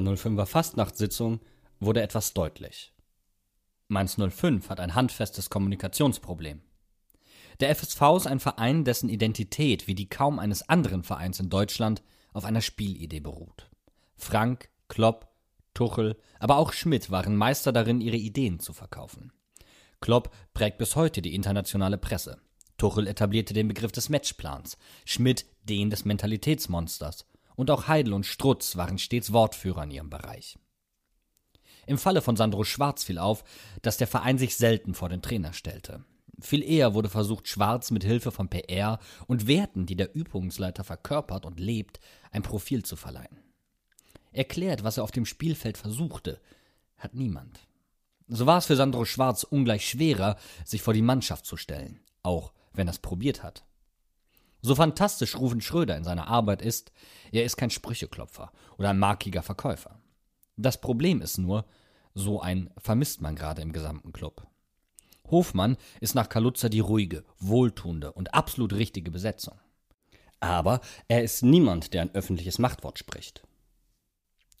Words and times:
05er 0.00 0.46
Fastnachtssitzung 0.46 1.40
wurde 1.80 2.02
etwas 2.02 2.34
deutlich. 2.34 2.92
Mainz 3.88 4.16
05 4.16 4.68
hat 4.68 4.80
ein 4.80 4.94
handfestes 4.94 5.50
Kommunikationsproblem. 5.50 6.60
Der 7.60 7.74
FSV 7.74 8.00
ist 8.16 8.26
ein 8.26 8.40
Verein, 8.40 8.84
dessen 8.84 9.08
Identität 9.08 9.86
wie 9.86 9.94
die 9.94 10.08
kaum 10.08 10.38
eines 10.38 10.68
anderen 10.68 11.02
Vereins 11.02 11.40
in 11.40 11.48
Deutschland 11.48 12.02
auf 12.32 12.44
einer 12.44 12.60
Spielidee 12.60 13.20
beruht. 13.20 13.70
Frank, 14.16 14.68
Klopp, 14.88 15.28
Tuchel, 15.72 16.16
aber 16.38 16.56
auch 16.56 16.72
Schmidt 16.72 17.10
waren 17.10 17.36
Meister 17.36 17.72
darin, 17.72 18.00
ihre 18.00 18.16
Ideen 18.16 18.60
zu 18.60 18.72
verkaufen. 18.72 19.32
Klopp 20.00 20.34
prägt 20.52 20.78
bis 20.78 20.96
heute 20.96 21.22
die 21.22 21.34
internationale 21.34 21.98
Presse. 21.98 22.38
Tuchel 22.76 23.06
etablierte 23.06 23.54
den 23.54 23.68
Begriff 23.68 23.92
des 23.92 24.08
Matchplans, 24.10 24.76
Schmidt 25.04 25.46
den 25.64 25.88
des 25.88 26.04
Mentalitätsmonsters 26.04 27.26
und 27.56 27.70
auch 27.70 27.88
Heidel 27.88 28.12
und 28.12 28.26
Strutz 28.26 28.76
waren 28.76 28.98
stets 28.98 29.32
Wortführer 29.32 29.84
in 29.84 29.90
ihrem 29.90 30.10
Bereich. 30.10 30.56
Im 31.86 31.98
Falle 31.98 32.20
von 32.20 32.36
Sandro 32.36 32.64
Schwarz 32.64 33.04
fiel 33.04 33.18
auf, 33.18 33.44
dass 33.82 33.96
der 33.96 34.06
Verein 34.06 34.38
sich 34.38 34.56
selten 34.56 34.94
vor 34.94 35.08
den 35.08 35.22
Trainer 35.22 35.52
stellte. 35.52 36.04
Viel 36.40 36.62
eher 36.62 36.94
wurde 36.94 37.08
versucht, 37.08 37.48
Schwarz 37.48 37.90
mit 37.90 38.04
Hilfe 38.04 38.30
von 38.30 38.48
PR 38.48 38.98
und 39.26 39.46
Werten, 39.46 39.86
die 39.86 39.96
der 39.96 40.14
Übungsleiter 40.14 40.84
verkörpert 40.84 41.46
und 41.46 41.58
lebt, 41.60 41.98
ein 42.30 42.42
Profil 42.42 42.84
zu 42.84 42.96
verleihen. 42.96 43.40
Erklärt, 44.32 44.84
was 44.84 44.98
er 44.98 45.04
auf 45.04 45.12
dem 45.12 45.24
Spielfeld 45.24 45.78
versuchte, 45.78 46.40
hat 46.98 47.14
niemand. 47.14 47.60
So 48.28 48.44
war 48.44 48.58
es 48.58 48.66
für 48.66 48.76
Sandro 48.76 49.04
Schwarz 49.04 49.44
ungleich 49.44 49.88
schwerer, 49.88 50.36
sich 50.64 50.82
vor 50.82 50.92
die 50.92 51.02
Mannschaft 51.02 51.46
zu 51.46 51.56
stellen, 51.56 52.00
auch 52.22 52.52
wenn 52.74 52.88
er 52.88 52.92
es 52.92 52.98
probiert 52.98 53.42
hat. 53.42 53.64
So 54.66 54.74
fantastisch 54.74 55.36
Rufen 55.36 55.60
Schröder 55.60 55.96
in 55.96 56.02
seiner 56.02 56.26
Arbeit 56.26 56.60
ist, 56.60 56.90
er 57.30 57.44
ist 57.44 57.56
kein 57.56 57.70
Sprücheklopfer 57.70 58.50
oder 58.78 58.90
ein 58.90 58.98
markiger 58.98 59.44
Verkäufer. 59.44 60.00
Das 60.56 60.80
Problem 60.80 61.22
ist 61.22 61.38
nur, 61.38 61.66
so 62.14 62.40
ein 62.40 62.70
vermisst 62.76 63.20
man 63.20 63.36
gerade 63.36 63.62
im 63.62 63.72
gesamten 63.72 64.12
Club. 64.12 64.44
Hofmann 65.30 65.76
ist 66.00 66.16
nach 66.16 66.28
Kaluza 66.28 66.68
die 66.68 66.80
ruhige, 66.80 67.22
wohltuende 67.38 68.10
und 68.10 68.34
absolut 68.34 68.72
richtige 68.72 69.12
Besetzung. 69.12 69.54
Aber 70.40 70.80
er 71.06 71.22
ist 71.22 71.44
niemand, 71.44 71.94
der 71.94 72.02
ein 72.02 72.14
öffentliches 72.16 72.58
Machtwort 72.58 72.98
spricht. 72.98 73.44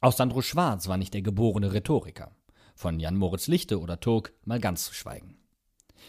Auch 0.00 0.14
Sandro 0.14 0.40
Schwarz 0.40 0.88
war 0.88 0.96
nicht 0.96 1.12
der 1.12 1.20
geborene 1.20 1.74
Rhetoriker. 1.74 2.34
Von 2.74 3.00
Jan 3.00 3.16
Moritz 3.16 3.48
Lichte 3.48 3.78
oder 3.78 4.00
Turk 4.00 4.32
mal 4.46 4.60
ganz 4.60 4.86
zu 4.86 4.94
schweigen. 4.94 5.36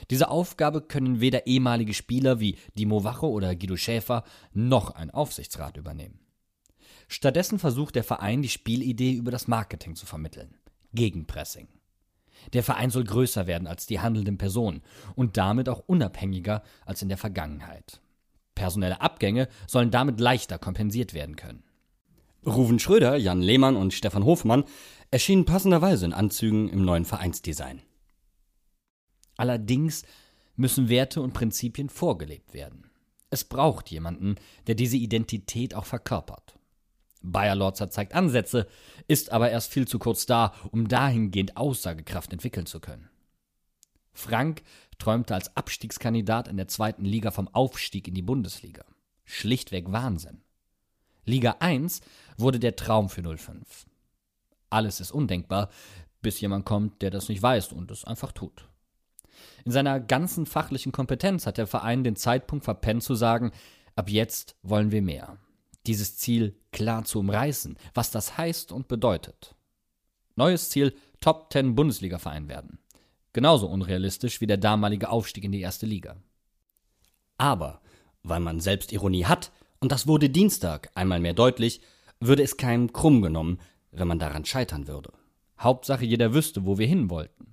Diese 0.09 0.30
Aufgabe 0.30 0.81
können 0.81 1.21
weder 1.21 1.47
ehemalige 1.47 1.94
Spieler 1.94 2.39
wie 2.39 2.57
Dimo 2.77 3.03
Wache 3.03 3.27
oder 3.27 3.55
Guido 3.55 3.77
Schäfer 3.77 4.23
noch 4.53 4.91
ein 4.91 5.11
Aufsichtsrat 5.11 5.77
übernehmen. 5.77 6.19
Stattdessen 7.07 7.59
versucht 7.59 7.95
der 7.95 8.03
Verein, 8.03 8.41
die 8.41 8.50
Spielidee 8.50 9.13
über 9.13 9.31
das 9.31 9.47
Marketing 9.47 9.95
zu 9.95 10.06
vermitteln. 10.06 10.56
Gegenpressing. 10.94 11.67
Der 12.53 12.63
Verein 12.63 12.90
soll 12.90 13.03
größer 13.03 13.47
werden 13.47 13.67
als 13.67 13.85
die 13.85 14.00
handelnden 14.00 14.38
Personen 14.38 14.81
und 15.16 15.38
damit 15.38 15.69
auch 15.69 15.84
unabhängiger 15.85 16.63
als 16.85 17.01
in 17.01 17.09
der 17.09 17.17
Vergangenheit. 17.17 18.01
Personelle 18.56 19.01
Abgänge 19.01 19.47
sollen 19.67 19.91
damit 19.91 20.19
leichter 20.19 20.57
kompensiert 20.57 21.13
werden 21.13 21.35
können. 21.35 21.63
Ruven 22.45 22.79
Schröder, 22.79 23.17
Jan 23.17 23.41
Lehmann 23.41 23.75
und 23.75 23.94
Stefan 23.94 24.25
Hofmann 24.25 24.63
erschienen 25.11 25.45
passenderweise 25.45 26.06
in 26.06 26.13
Anzügen 26.13 26.69
im 26.69 26.84
neuen 26.84 27.06
Vereinsdesign. 27.06 27.81
Allerdings 29.41 30.03
müssen 30.56 30.88
Werte 30.88 31.19
und 31.19 31.34
Prinzipien 31.34 31.90
vorgelebt 31.90 32.53
werden. 32.53 32.91
Es 33.31 33.44
braucht 33.44 33.90
jemanden, 33.90 34.35
der 34.68 34.75
diese 34.75 34.97
Identität 34.97 35.74
auch 35.74 35.85
verkörpert. 35.85 36.59
Bayer 37.24 37.56
Lorzer 37.56 37.90
zeigt 37.90 38.13
Ansätze, 38.13 38.68
ist 39.07 39.31
aber 39.31 39.50
erst 39.50 39.74
viel 39.74 39.88
zu 39.88 39.97
kurz 39.97 40.28
da, 40.28 40.53
um 40.72 40.88
dahingehend 40.88 41.57
Aussagekraft 41.57 42.31
entwickeln 42.31 42.68
zu 42.68 42.79
können. 42.79 43.09
Frank 44.13 44.62
träumte 45.00 45.34
als 45.34 45.58
Abstiegskandidat 45.58 46.47
in 46.47 46.58
der 46.58 46.68
zweiten 46.68 47.03
Liga 47.03 47.31
vom 47.31 47.47
Aufstieg 47.47 48.08
in 48.08 48.13
die 48.13 48.22
Bundesliga. 48.22 48.85
Schlichtweg 49.23 49.91
Wahnsinn. 49.91 50.44
Liga 51.25 51.56
1 51.62 52.02
wurde 52.38 52.59
der 52.59 52.75
Traum 52.75 53.09
für 53.09 53.23
05. 53.23 53.88
Alles 54.69 55.00
ist 55.00 55.09
undenkbar, 55.09 55.72
bis 56.22 56.40
jemand 56.41 56.63
kommt, 56.63 57.02
der 57.02 57.09
das 57.09 57.28
nicht 57.28 57.41
weiß 57.41 57.72
und 57.72 57.90
es 57.90 58.03
einfach 58.03 58.34
tut. 58.34 58.68
In 59.66 59.72
seiner 59.72 60.00
ganzen 60.00 60.46
fachlichen 60.46 60.91
Kompetenz 60.91 61.46
hat 61.46 61.57
der 61.57 61.68
Verein 61.68 62.03
den 62.03 62.16
Zeitpunkt 62.16 62.66
verpennt 62.66 63.03
zu 63.03 63.16
sagen, 63.16 63.52
ab 63.96 64.09
jetzt 64.09 64.56
wollen 64.63 64.91
wir 64.91 65.02
mehr 65.02 65.38
dieses 65.88 66.18
Ziel 66.18 66.56
klar 66.72 67.06
zu 67.06 67.19
umreißen, 67.19 67.78
was 67.94 68.12
das 68.12 68.38
heißt 68.38 68.72
und 68.72 68.88
bedeutet. 68.88 69.56
Neues 70.35 70.69
Ziel, 70.69 70.96
Top 71.19 71.52
10 71.52 71.75
Bundesliga-Verein 71.75 72.47
werden. 72.47 72.79
Genauso 73.34 73.68
unrealistisch 73.68 74.41
wie 74.41 74.47
der 74.47 74.57
damalige 74.57 75.09
Aufstieg 75.09 75.44
in 75.44 75.52
die 75.52 75.62
erste 75.62 75.85
Liga. 75.85 76.18
Aber, 77.38 77.81
weil 78.23 78.40
man 78.40 78.59
Selbstironie 78.59 79.25
hat, 79.25 79.52
und 79.79 79.91
das 79.91 80.08
wurde 80.08 80.29
Dienstag 80.29 80.90
einmal 80.96 81.19
mehr 81.19 81.34
deutlich, 81.34 81.81
würde 82.19 82.44
es 82.44 82.58
keinem 82.58 82.94
krumm 82.94 83.22
genommen, 83.22 83.59
wenn 83.91 84.08
man 84.08 84.19
daran 84.19 84.46
scheitern 84.46 84.88
würde. 84.88 85.12
Hauptsache 85.59 86.06
jeder 86.06 86.34
wüsste, 86.34 86.66
wo 86.66 86.78
wir 86.78 86.88
hin 86.88 87.09
wollten. 87.09 87.47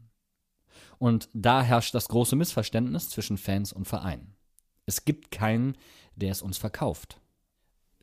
Und 0.99 1.29
da 1.33 1.63
herrscht 1.63 1.95
das 1.95 2.09
große 2.09 2.37
Missverständnis 2.37 3.11
zwischen 3.11 3.39
Fans 3.39 3.73
und 3.73 3.87
Verein. 3.87 4.35
Es 4.87 5.05
gibt 5.05 5.31
keinen, 5.31 5.77
der 6.17 6.33
es 6.33 6.43
uns 6.43 6.59
verkauft. 6.59 7.21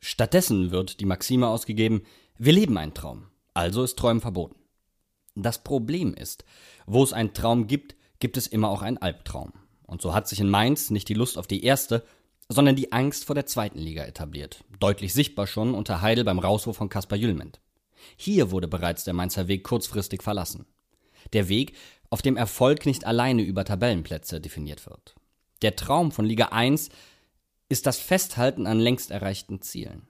Stattdessen 0.00 0.70
wird 0.70 1.00
die 1.00 1.06
Maxime 1.06 1.48
ausgegeben, 1.48 2.02
wir 2.38 2.52
leben 2.52 2.76
einen 2.78 2.94
Traum, 2.94 3.26
also 3.54 3.82
ist 3.82 3.98
Träumen 3.98 4.20
verboten. 4.20 4.56
Das 5.34 5.62
Problem 5.62 6.14
ist, 6.14 6.44
wo 6.86 7.02
es 7.02 7.12
einen 7.12 7.34
Traum 7.34 7.66
gibt, 7.66 7.96
gibt 8.18 8.36
es 8.36 8.46
immer 8.46 8.70
auch 8.70 8.82
einen 8.82 8.98
Albtraum. 8.98 9.52
Und 9.86 10.02
so 10.02 10.14
hat 10.14 10.28
sich 10.28 10.40
in 10.40 10.48
Mainz 10.48 10.90
nicht 10.90 11.08
die 11.08 11.14
Lust 11.14 11.38
auf 11.38 11.46
die 11.46 11.64
erste, 11.64 12.04
sondern 12.48 12.76
die 12.76 12.92
Angst 12.92 13.24
vor 13.24 13.34
der 13.34 13.46
zweiten 13.46 13.78
Liga 13.78 14.04
etabliert. 14.04 14.64
Deutlich 14.78 15.12
sichtbar 15.12 15.46
schon 15.46 15.74
unter 15.74 16.00
Heidel 16.00 16.24
beim 16.24 16.38
Rauswurf 16.38 16.76
von 16.76 16.88
Kaspar 16.88 17.18
Jülment. 17.18 17.60
Hier 18.16 18.50
wurde 18.50 18.68
bereits 18.68 19.04
der 19.04 19.14
Mainzer 19.14 19.48
Weg 19.48 19.64
kurzfristig 19.64 20.22
verlassen. 20.22 20.66
Der 21.32 21.48
Weg, 21.48 21.74
auf 22.10 22.22
dem 22.22 22.36
Erfolg 22.36 22.86
nicht 22.86 23.04
alleine 23.04 23.42
über 23.42 23.64
Tabellenplätze 23.64 24.40
definiert 24.40 24.86
wird. 24.86 25.14
Der 25.62 25.76
Traum 25.76 26.12
von 26.12 26.24
Liga 26.24 26.46
1 26.46 26.90
ist 27.68 27.86
das 27.86 27.98
Festhalten 27.98 28.66
an 28.66 28.78
längst 28.78 29.10
erreichten 29.10 29.62
Zielen. 29.62 30.08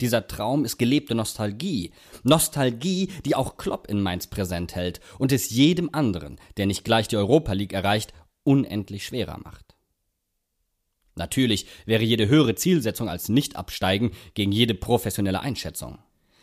Dieser 0.00 0.26
Traum 0.26 0.64
ist 0.64 0.78
gelebte 0.78 1.14
Nostalgie. 1.14 1.92
Nostalgie, 2.24 3.08
die 3.24 3.34
auch 3.34 3.56
Klopp 3.56 3.86
in 3.88 4.00
Mainz 4.00 4.26
präsent 4.26 4.74
hält 4.74 5.00
und 5.18 5.32
es 5.32 5.50
jedem 5.50 5.90
anderen, 5.92 6.40
der 6.56 6.66
nicht 6.66 6.84
gleich 6.84 7.08
die 7.08 7.16
Europa 7.16 7.52
League 7.52 7.72
erreicht, 7.72 8.12
unendlich 8.42 9.06
schwerer 9.06 9.38
macht. 9.38 9.74
Natürlich 11.14 11.66
wäre 11.86 12.02
jede 12.02 12.28
höhere 12.28 12.56
Zielsetzung 12.56 13.08
als 13.08 13.28
Nicht-Absteigen 13.28 14.10
gegen 14.34 14.50
jede 14.50 14.74
professionelle 14.74 15.40
Einschätzung. 15.40 15.98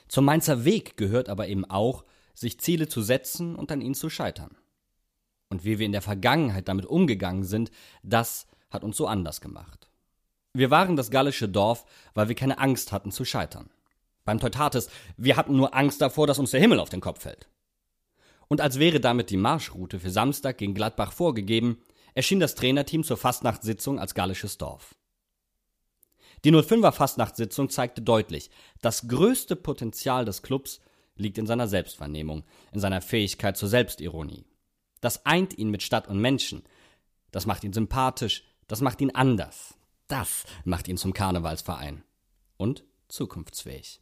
Zum 0.07 0.25
Mainzer 0.25 0.63
Weg 0.63 0.95
gehört 0.95 1.27
aber 1.27 1.47
eben 1.47 1.65
auch, 1.65 2.06
sich 2.33 2.59
Ziele 2.59 2.88
zu 2.88 3.01
setzen 3.01 3.56
und 3.56 3.71
an 3.71 3.81
ihnen 3.81 3.95
zu 3.95 4.09
scheitern. 4.09 4.56
Und 5.51 5.65
wie 5.65 5.80
wir 5.80 5.86
in 5.86 5.92
der 5.92 6.01
Vergangenheit 6.01 6.69
damit 6.69 6.86
umgegangen 6.86 7.44
sind, 7.44 7.71
das 8.03 8.48
hat 8.69 8.86
uns 8.86 8.95
so 8.95 9.06
anders 9.06 9.42
gemacht. 9.42 9.89
Wir 10.53 10.71
waren 10.71 10.95
das 10.95 11.12
gallische 11.12 11.50
Dorf, 11.50 11.83
weil 12.13 12.30
wir 12.30 12.36
keine 12.36 12.57
Angst 12.57 12.94
hatten 12.94 13.12
zu 13.12 13.25
scheitern. 13.25 13.69
Beim 14.24 14.39
Teutates, 14.39 14.89
wir 15.18 15.36
hatten 15.36 15.57
nur 15.57 15.75
Angst 15.75 16.00
davor, 16.00 16.25
dass 16.25 16.39
uns 16.39 16.51
der 16.51 16.62
Himmel 16.62 16.80
auf 16.80 16.88
den 16.88 17.01
Kopf 17.01 17.24
fällt. 17.24 17.50
Und 18.48 18.62
als 18.62 18.80
wäre 18.80 19.01
damit 19.01 19.30
die 19.30 19.36
Marschroute 19.36 20.00
für 20.00 20.09
Samstag 20.09 20.57
gegen 20.57 20.74
Gladbach 20.74 21.12
vorgegeben, 21.12 21.81
erschien 22.13 22.39
das 22.39 22.56
Trainerteam 22.56 23.04
zur 23.04 23.18
Fastnachtssitzung 23.18 24.00
als 24.00 24.13
gallisches 24.13 24.57
Dorf. 24.57 24.95
Die 26.45 26.54
05er 26.54 26.94
Fastnachtssitzung 26.94 27.69
zeigte 27.69 28.01
deutlich, 28.01 28.51
das 28.81 29.09
größte 29.09 29.57
Potenzial 29.57 30.24
des 30.24 30.44
Clubs 30.44 30.80
liegt 31.18 31.38
in 31.38 31.45
seiner 31.45 31.68
Selbstvernehmung, 31.68 32.45
in 32.71 32.80
seiner 32.80 33.01
Fähigkeit 33.01 33.57
zur 33.57 33.68
Selbstironie. 33.68 34.45
Das 35.01 35.25
eint 35.25 35.57
ihn 35.57 35.69
mit 35.69 35.83
Stadt 35.83 36.07
und 36.07 36.19
Menschen. 36.19 36.63
Das 37.31 37.45
macht 37.45 37.63
ihn 37.63 37.74
sympathisch, 37.74 38.44
das 38.68 38.81
macht 38.81 39.01
ihn 39.01 39.12
anders. 39.13 39.75
Das 40.07 40.45
macht 40.63 40.88
ihn 40.88 40.98
zum 40.98 41.13
Karnevalsverein 41.13 42.03
und 42.57 42.83
zukunftsfähig. 43.07 44.01